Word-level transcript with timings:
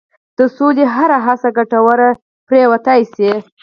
د 0.37 0.39
سولې 0.57 0.85
هره 0.95 1.17
هڅه 1.25 1.49
ګټوره 1.57 2.09
پرېوتای 2.47 3.01
شي. 3.13 3.31